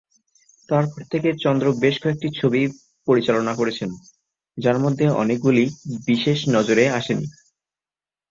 [0.69, 2.61] তার পর থেকে চন্দ্র বেশ কয়েকটি ছবি
[3.07, 3.89] পরিচালনা করেছেন,
[4.57, 5.69] যার মধ্যে অনেকগুলিই
[6.07, 7.27] বিশেষ নজরে আসেনি।